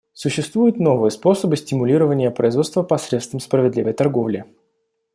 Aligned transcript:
Существуют 0.13 0.79
новые 0.79 1.11
способы 1.11 1.55
стимулирования 1.57 2.31
производства 2.31 2.81
посредством 2.81 3.39
справедливой 3.39 3.93
торговли. 3.93 4.45